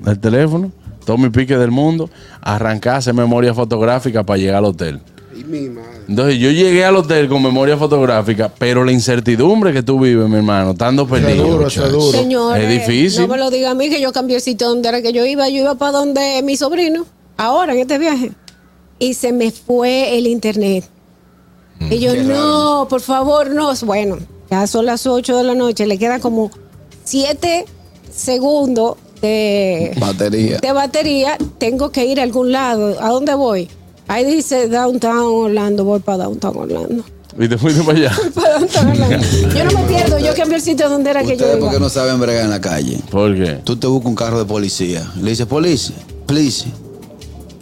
[0.01, 0.69] del teléfono,
[1.05, 2.09] todo mi pique del mundo,
[2.41, 4.99] arrancar, hacer memoria fotográfica para llegar al hotel.
[5.33, 6.01] Y mi madre.
[6.07, 10.35] Entonces yo llegué al hotel con memoria fotográfica, pero la incertidumbre que tú vives, mi
[10.35, 11.47] hermano, estando perdido.
[11.47, 12.11] duro, es duro.
[12.11, 13.21] Señores, Es difícil.
[13.21, 15.25] No me lo diga a mí que yo cambié el sitio donde era que yo
[15.25, 15.47] iba.
[15.47, 17.05] Yo iba para donde mi sobrino.
[17.37, 18.31] Ahora, en este viaje.
[18.99, 20.85] y se me fue el internet.
[21.79, 23.73] Mm, y yo, no, por favor, no.
[23.85, 24.17] Bueno,
[24.51, 26.51] ya son las 8 de la noche, le quedan como
[27.03, 27.65] 7
[28.15, 30.57] segundos de, Batería.
[30.59, 31.37] de batería.
[31.57, 32.95] Tengo que ir a algún lado.
[33.01, 33.67] ¿A dónde voy?
[34.07, 37.03] Ahí dice Downtown Orlando, voy para Downtown Orlando.
[37.37, 38.11] Y te fuiste para allá.
[38.35, 39.27] Para Downtown Orlando.
[39.55, 41.83] Yo no me pierdo, yo cambio el sitio donde era que yo Ustedes porque iba.
[41.83, 42.99] no saben bregar en la calle.
[43.09, 43.59] ¿Por qué?
[43.63, 45.11] Tú te buscas un carro de policía.
[45.21, 45.91] Le dices, police,
[46.27, 46.65] please,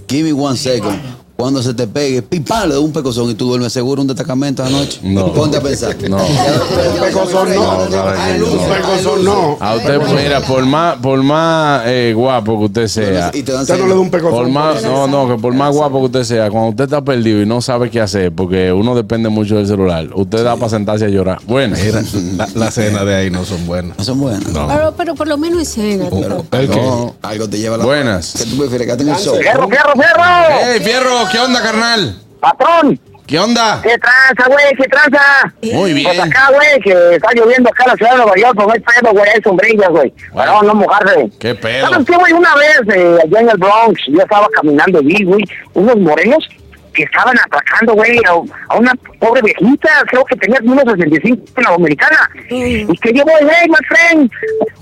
[0.07, 0.99] give me one second.
[1.43, 4.63] Cuando se te pegue, pipá, le da un pecozón y tú duermes seguro un destacamento
[4.63, 5.01] anoche.
[5.03, 5.33] No.
[5.33, 5.93] Ponte a pensar.
[6.09, 6.15] No.
[6.15, 7.79] Un pecozón no.
[7.79, 9.57] Un pecozón no.
[9.59, 13.29] A usted, mira, por más, por más eh, guapo que usted sea.
[13.33, 14.53] Y te dan Usted no le da un Por pecozón.
[14.53, 17.45] más, no, no, que por más guapo que usted sea, cuando usted está perdido y
[17.45, 21.09] no sabe qué hacer, porque uno depende mucho del celular, usted da para sentarse a
[21.09, 21.39] llorar.
[21.45, 22.01] Bueno, Mira,
[22.37, 23.97] la, la cena de ahí no son buenas.
[23.97, 24.45] No son buenas.
[24.45, 26.05] Pero, pero por lo menos escena.
[26.09, 26.75] Pero, ¿el qué?
[26.77, 27.15] no.
[27.21, 27.83] Algo te lleva a la.
[27.85, 28.33] Buenas.
[28.37, 28.87] ¿Qué tú prefieres?
[28.87, 29.35] Quédate en el show.
[29.35, 30.71] ¡Fierro, fierro, fierro!
[30.73, 31.32] ¡Ey, Fierro!
[31.33, 32.15] ¿Qué onda, carnal?
[32.39, 32.99] ¡Patrón!
[33.25, 33.81] ¿Qué onda?
[33.81, 34.75] ¿Qué tranza, güey?
[34.77, 35.51] ¿Qué tranza?
[35.63, 36.05] Muy bien.
[36.05, 38.73] Pues acá, güey, que está lloviendo acá en la ciudad de Nueva York, pues no
[38.73, 40.13] hay pedo, güey, hay sombrillas, güey.
[40.31, 41.31] Para no mojarse.
[41.39, 41.89] ¿Qué pedo?
[41.89, 42.33] ¿Sabes qué, güey?
[42.33, 45.43] Una vez, eh, allá en el Bronx, yo estaba caminando y vi, güey,
[45.73, 46.47] unos morenos
[46.93, 48.33] que estaban atracando, güey, a,
[48.71, 52.29] a una pobre viejita, creo que tenía unos 65 en la americana.
[52.51, 54.31] Y que yo, voy, hey, my friend,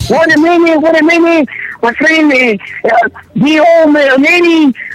[0.09, 1.49] what a minute, what a minute,
[1.81, 4.09] my friend, eh, uh, be home, eh,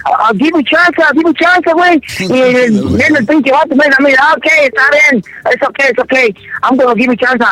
[0.07, 2.01] nene, uh, give me chance, give me chance, güey.
[2.19, 5.99] Y el, viene el pinche vato, me dice, mira, ok, está bien, it's okay, it's
[5.99, 7.43] okay, I'm gonna give you chance,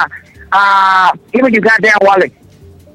[0.52, 2.32] uh, give me your goddamn wallet.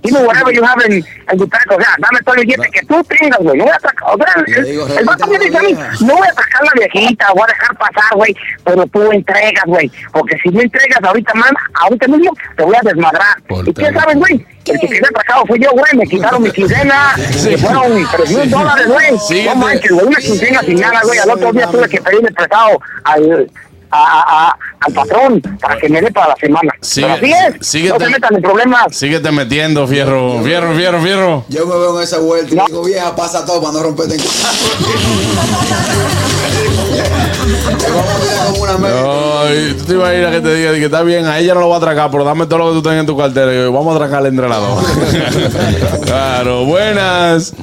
[0.02, 1.76] Give me whatever you have in, en tu taco.
[1.76, 3.58] O sea, dame todo el billete que tú tengas, güey.
[3.58, 4.08] No voy a atacar.
[4.14, 6.62] O sea, Le digo, el, el vato me dice a mí, no voy a atacar
[6.62, 8.36] a la viejita, voy a dejar pasar, güey.
[8.64, 9.90] Pero tú entregas, güey.
[10.12, 13.42] Porque si no entregas ahorita, man, ahorita mismo te voy a desmadrar.
[13.48, 14.00] Por ¿Y qué teléfono.
[14.00, 14.46] sabes, güey?
[14.66, 15.96] El que quedé atracado fue yo, güey.
[15.96, 17.14] Me quitaron mi quincena.
[17.16, 19.44] Que fueron tres mil dólares, güey.
[19.46, 20.06] No manches, güey.
[20.06, 21.18] Una quincena sin nada, güey.
[21.18, 23.50] Al otro día tuve que pedirle prestado al...
[23.92, 26.72] A, a- a- al patrón para que me dé para la semana.
[26.80, 27.66] Sigue- Pero así es.
[27.66, 27.98] síguete.
[27.98, 28.96] No se metan en problemas.
[28.96, 30.40] Síguete metiendo, Fierro.
[30.44, 31.44] Fierro, Fierro, Fierro.
[31.48, 34.20] Yo me veo en esa vuelta y digo, vieja, pasa todo para no romperte en
[37.80, 39.00] Te vamos a mirar como una media.
[39.02, 41.54] No, tú te ibas a ir a que te diga que está bien, a ella
[41.54, 43.52] no lo va a atracar, pero dame todo lo que tú tengas en tu cartera.
[43.52, 44.84] Y yo, vamos a atracarle entre las dos.
[46.04, 47.54] claro, buenas.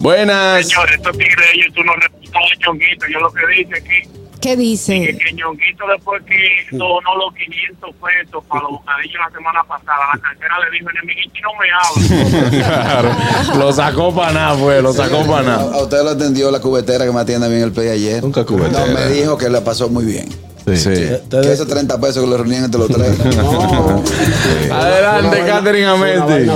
[0.00, 0.66] Buenas.
[0.68, 1.92] Señores, estos tigres, ellos tú no
[2.34, 3.06] a Ñonguito.
[3.08, 5.16] Yo lo que dice aquí, ¿Qué dice?
[5.18, 10.20] que Ñonguito después que donó los 500 pesos para los bocadillos la semana pasada, la
[10.20, 12.66] cartera le dijo, enemiguito, no me habla.
[12.66, 15.74] claro, lo sacó para nada, fue, lo sacó para nada.
[15.74, 18.22] a usted lo atendió la cubetera que me atiende bien el play ayer.
[18.22, 18.86] Nunca cubetera.
[18.86, 20.28] No, me dijo que le pasó muy bien.
[20.76, 20.90] Sí.
[21.30, 23.18] Que esos 30 pesos que le reunían entre los tres.
[24.70, 25.88] Adelante, Catherine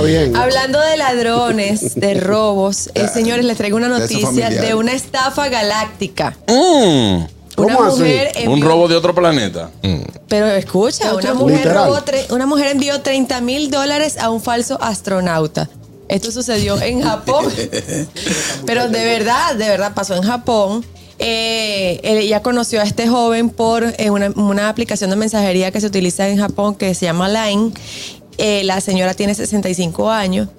[0.05, 0.35] bien.
[0.35, 6.35] Hablando de ladrones, de robos, eh, señores, les traigo una noticia de una estafa galáctica.
[6.47, 7.23] Mm,
[7.57, 7.99] Una ¿Cómo así?
[7.99, 9.69] mujer un robo de otro planeta.
[10.27, 11.85] Pero escucha, una mujer, literal.
[11.87, 15.69] robó tre- una mujer envió 30 mil dólares a un falso astronauta.
[16.09, 17.45] Esto sucedió en Japón.
[18.65, 20.85] Pero de verdad, de verdad pasó en Japón.
[21.19, 25.87] Eh, ella conoció a este joven por eh, una, una aplicación de mensajería que se
[25.87, 27.71] utiliza en Japón que se llama Line.
[28.37, 30.49] Eh, la señora tiene 65 años.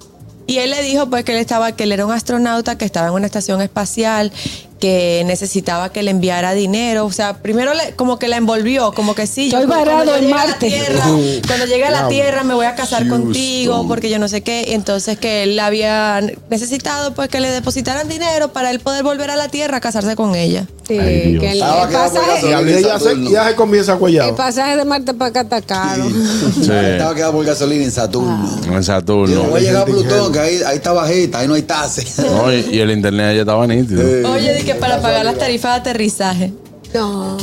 [0.47, 3.07] Y él le dijo pues que él estaba, que él era un astronauta, que estaba
[3.07, 4.31] en una estación espacial,
[4.79, 7.05] que necesitaba que le enviara dinero.
[7.05, 10.21] O sea, primero le- como que la envolvió, como que sí, yo Estoy varado en
[10.23, 10.67] llegue a la Marte.
[10.67, 11.05] Tierra,
[11.47, 14.73] cuando llegue a la Tierra me voy a casar contigo, porque yo no sé qué.
[14.73, 19.35] Entonces que él había necesitado pues que le depositaran dinero para él poder volver a
[19.35, 20.65] la Tierra a casarse con ella.
[20.87, 22.59] Sí, Ay, que el, Ah, el pasaje, ya
[22.99, 24.35] se, ya se comienza a el cuellar.
[24.35, 26.03] pasaje de Marte para acá está caro.
[26.07, 26.61] Sí.
[26.71, 28.47] Estaba quedado por gasolina en Saturno.
[28.67, 29.43] En Yo Saturno.
[29.45, 32.05] voy a llegar a Plutón, que ahí, ahí está bajita, ahí no hay tase.
[32.21, 34.31] No, y, y el internet ya estaba nítido.
[34.31, 36.51] Oye, que para pagar las tarifas de aterrizaje.
[36.93, 37.37] No,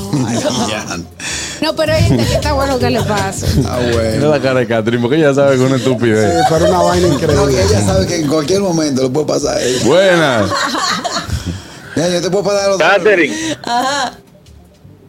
[0.69, 0.85] Ya.
[1.61, 3.47] no, pero hay gente que está bueno que le pase.
[3.69, 4.29] Ah, Mira bueno.
[4.31, 6.33] la cara de Catherine, porque ella sabe que es una estupidez.
[6.39, 7.63] Sí, pero una vaina No, que increíble.
[7.63, 9.85] ella sabe que en cualquier momento le puede pasar a ella.
[9.85, 10.51] Buenas.
[11.97, 14.13] Mira, yo te puedo pasar los Catherine, Ajá,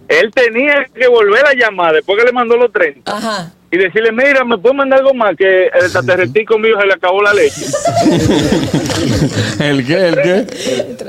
[0.09, 3.51] él tenía que volver a llamar después que le mandó los 30 ajá.
[3.71, 5.33] y decirle, mira, ¿me puede mandar algo más?
[5.37, 7.65] Que el extraterretico mío se le acabó la leche.
[9.59, 10.07] ¿El qué?
[10.07, 10.47] ¿El qué?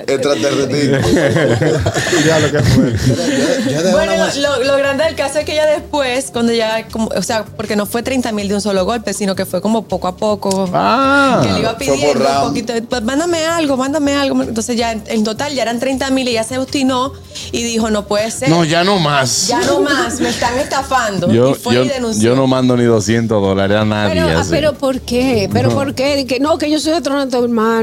[0.06, 1.04] extraterrestres.
[2.24, 2.84] Ya lo que fue.
[2.92, 7.22] De Bueno, lo, lo grande del caso es que ella después, cuando ya, como, o
[7.22, 10.08] sea, porque no fue 30 mil de un solo golpe, sino que fue como poco
[10.08, 10.70] a poco.
[10.72, 11.40] Ah.
[11.42, 14.42] que le iba pidiendo un poquito, pues, mándame algo, mándame algo.
[14.42, 17.12] Entonces ya en, total ya eran 30 mil y ella se obstinó
[17.52, 18.48] y dijo, no puede ser.
[18.48, 19.48] No, ya no más.
[19.48, 21.30] Ya no más, me están estafando.
[21.30, 22.30] Yo, y fue yo, y denunció.
[22.30, 24.22] yo no mando ni 200 dólares a nadie.
[24.22, 25.48] Pero, pero ¿por qué?
[25.52, 26.16] ¿Pero por qué?
[26.16, 27.38] De que, no, que yo soy astronauta,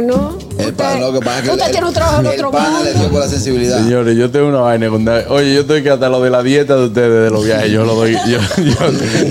[0.10, 0.38] hermano.
[0.58, 2.52] El pana, lo que pasa es que usted el- tiene un trabajo en el otro
[2.52, 3.12] pana le dio mundo.
[3.12, 3.78] por la sensibilidad.
[3.78, 6.76] Señores, yo tengo una vaina con Oye, yo estoy que hasta lo de la dieta
[6.76, 8.74] de ustedes, de los viajes, yo lo doy, yo, yo,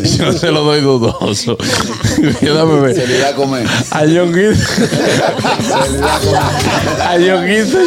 [0.03, 1.57] yo se lo doy dudoso.
[2.43, 2.95] Yo dame ver.
[2.95, 3.67] Se le iba a comer.
[3.93, 4.61] A Yonguito.
[7.03, 7.79] A Yonguito.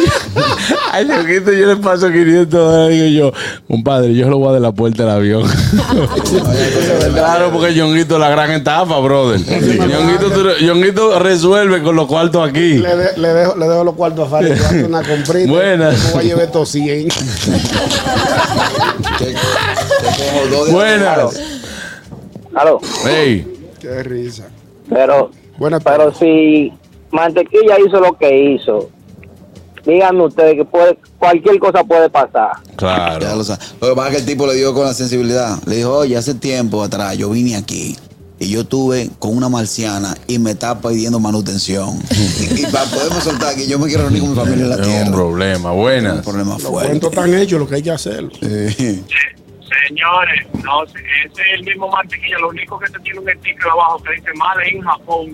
[0.92, 2.90] A Yonguito yo le paso 500 dólares.
[3.12, 3.32] Digo yo,
[3.68, 5.44] compadre, yo lo voy a de la puerta del avión.
[7.14, 9.40] claro, porque Yonguito es la gran estafa, brother.
[9.44, 12.73] Yonguito, Yonguito resuelve con los cuartos aquí.
[12.78, 14.50] Le, de- le dejo, le dejo los cuartos a Fari,
[14.86, 15.50] una comprita.
[15.50, 16.04] Buenas.
[16.04, 17.08] Me voy a llevar estos 100.
[20.70, 21.40] Buenas.
[22.54, 22.80] Aló.
[23.06, 23.50] Hey.
[23.80, 24.44] Qué risa.
[24.88, 25.30] Pero,
[25.84, 26.72] pero si
[27.10, 28.90] Mantequilla hizo lo que hizo,
[29.84, 32.52] díganme ustedes que puede, cualquier cosa puede pasar.
[32.76, 33.20] Claro.
[33.20, 33.42] Ya lo.
[33.42, 35.58] Lo que pasa es que el tipo le dio con la sensibilidad.
[35.66, 37.96] Le dijo, oye, hace tiempo atrás yo vine aquí
[38.38, 41.98] y yo estuve con una marciana y me está pidiendo manutención.
[42.56, 44.76] y, y para poderme soltar aquí, yo me quiero reunir con mi familia en la
[44.76, 45.06] Es tierra.
[45.06, 45.70] un problema.
[45.72, 46.16] Buenas.
[46.16, 46.88] Un problema Los fuerte.
[46.90, 48.30] cuentos están hechos, lo que hay que hacerlo.
[49.88, 52.38] Señores, no, ese es el mismo mantequilla.
[52.38, 55.32] Lo único que te tiene un sticker abajo que dice mal en Japón.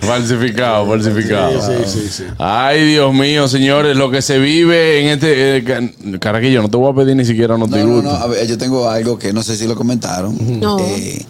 [0.00, 1.60] falsificado, falsificado.
[1.62, 2.24] Sí, sí, sí, sí.
[2.38, 5.56] Ay, Dios mío, señores, lo que se vive en este.
[5.58, 8.46] eh, ca- Caraquillo, no te voy a pedir ni siquiera no te No, a ver,
[8.46, 10.36] yo tengo algo que no sé si lo comentaron.
[10.60, 10.78] No.
[10.80, 11.24] Eh,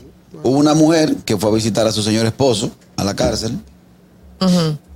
[0.47, 3.59] hubo una mujer que fue a visitar a su señor esposo a la cárcel.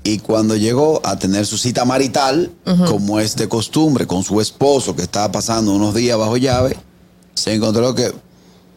[0.02, 2.50] Y cuando llegó a tener su cita marital,
[2.86, 6.76] como es de costumbre, con su esposo que estaba pasando unos días bajo llave,
[7.34, 8.12] se encontró que...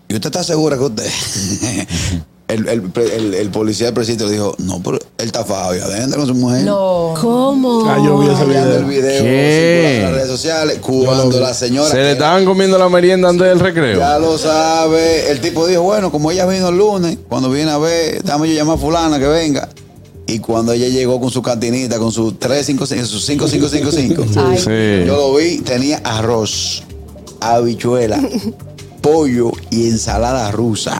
[0.09, 1.09] ¿Y usted está segura que usted?
[2.53, 5.79] el, el, el- el policía del presidente le dijo, no, pero él está fajado ahí
[5.79, 6.63] adentro con su mujer.
[6.63, 7.13] No.
[7.19, 7.85] ¿Cómo?
[7.89, 9.23] Ah, yo vi ese Enviando el video.
[9.25, 13.59] en las redes sociales cuando la señora Se le estaban comiendo la merienda antes del
[13.59, 13.99] recreo.
[13.99, 15.29] ya lo sabe.
[15.31, 18.55] El tipo dijo, bueno, como ella vino el lunes, cuando viene a ver, dame yo
[18.55, 19.69] llamar a fulana que venga.
[20.25, 24.57] Y cuando ella llegó con su cantinita, con su 355, su 5555, Ay.
[25.03, 25.05] Sí.
[25.07, 26.81] yo lo vi, tenía arroz,
[27.41, 28.19] habichuela,
[29.03, 30.99] pollo y ensalada rusa.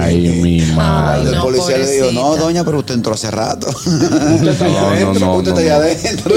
[0.00, 1.30] Ay, mi madre.
[1.30, 3.68] el no, policía le dijo, no, doña, pero usted entró hace rato.
[4.60, 5.60] No, no, no, usted no, está no.
[5.60, 6.34] allá adentro.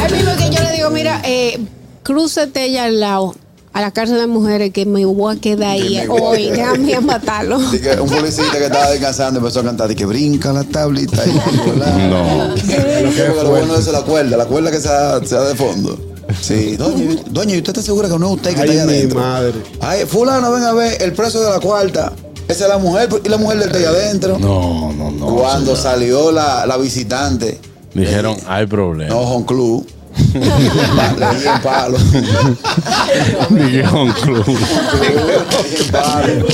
[0.00, 1.58] Ay, mismo que yo le digo, mira, eh,
[2.02, 3.34] crúzate allá al lado,
[3.72, 6.22] a la cárcel de mujeres, que me voy a quedar ahí Que me voy a
[6.22, 7.56] hoy, déjame a matarlo.
[7.56, 11.22] Así que un policista que estaba descansando empezó a cantar y que brinca la tablita.
[11.26, 11.30] Y,
[12.08, 12.54] No.
[12.54, 16.07] Lo, lo bueno es la cuerda, la cuerda que se da, se da de fondo.
[16.40, 18.84] Sí, doña, doña, ¿y usted está segura que no es usted que Ay, está allá
[18.86, 19.20] mi adentro?
[19.20, 19.54] madre.
[19.80, 22.12] Ay, fulano, ven a ver, el preso de la cuarta.
[22.48, 24.38] Esa es la mujer y la mujer del está allá adentro.
[24.38, 25.26] No, no, no.
[25.36, 27.58] Cuando salió la, la visitante,
[27.94, 29.12] Dijeron, hay problema.
[29.14, 29.86] no, Home Club.
[30.34, 31.98] Le di palo.
[33.50, 34.46] Dijeron club.
[34.46, 36.44] Le di en palo.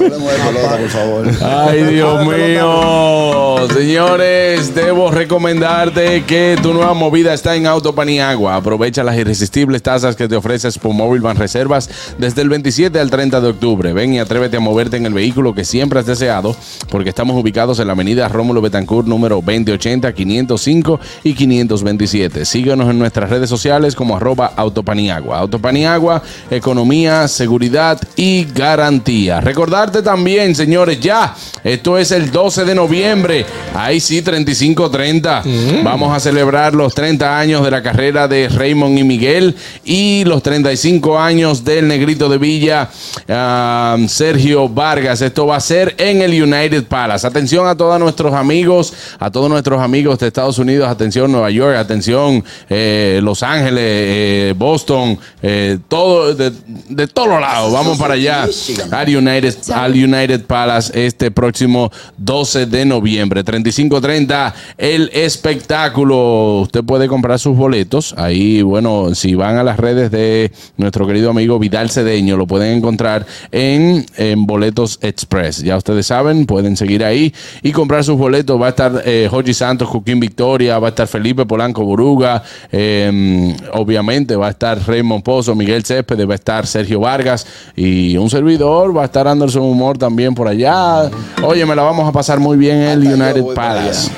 [0.00, 1.30] No de pelota, por favor.
[1.42, 3.68] Ay, Dios mío.
[3.72, 8.56] Señores, debo recomendarte que tu nueva movida está en Autopaniagua.
[8.56, 13.40] Aprovecha las irresistibles tasas que te ofrece Móvil Van Reservas desde el 27 al 30
[13.40, 13.92] de octubre.
[13.92, 16.56] Ven y atrévete a moverte en el vehículo que siempre has deseado,
[16.90, 22.44] porque estamos ubicados en la avenida Rómulo Betancourt, número 2080, 505 y 527.
[22.56, 25.40] Síguenos en nuestras redes sociales como arroba Autopaniagua.
[25.40, 29.42] Autopaniagua, economía, seguridad y garantía.
[29.42, 33.44] Recordarte también, señores, ya, esto es el 12 de noviembre.
[33.74, 35.82] Ahí sí, 35-30.
[35.82, 40.42] Vamos a celebrar los 30 años de la carrera de Raymond y Miguel y los
[40.42, 42.88] 35 años del Negrito de Villa,
[43.28, 45.20] ah, Sergio Vargas.
[45.20, 47.26] Esto va a ser en el United Palace.
[47.26, 50.88] Atención a todos nuestros amigos, a todos nuestros amigos de Estados Unidos.
[50.88, 52.35] Atención Nueva York, atención
[52.68, 56.52] eh, Los Ángeles, eh, Boston, eh, todo de,
[56.88, 57.72] de todos lados.
[57.72, 58.46] Vamos para allá
[58.90, 63.44] al United, al United Palace este próximo 12 de noviembre.
[63.44, 66.60] 35-30, el espectáculo.
[66.62, 68.14] Usted puede comprar sus boletos.
[68.16, 72.76] Ahí, bueno, si van a las redes de nuestro querido amigo Vidal Cedeño, lo pueden
[72.76, 74.06] encontrar en,
[74.46, 75.62] Boletos Express.
[75.62, 78.60] Ya ustedes saben, pueden seguir ahí y comprar sus boletos.
[78.60, 82.25] Va a estar Joji Santos, Joaquín Victoria, va a estar Felipe Polanco Boruga,
[82.72, 88.16] eh, obviamente va a estar Raymond Pozo, Miguel Céspedes, va a estar Sergio Vargas y
[88.16, 91.10] un servidor, va a estar Anderson Humor también por allá.
[91.42, 94.10] Oye, me la vamos a pasar muy bien en el United Palace.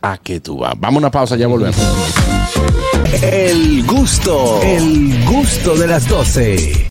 [0.00, 0.74] ¿A qué tú vas?
[0.78, 1.76] Vamos a una pausa, ya volvemos.
[3.22, 6.72] El gusto, el gusto de las 12.